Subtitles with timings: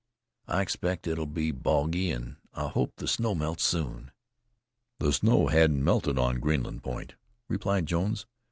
[0.47, 4.09] I expect it'll be boggy, an' I hope the snow melts soon."
[4.97, 7.13] "The snow hadn't melted on Greenland point,"
[7.47, 8.25] replied Jones.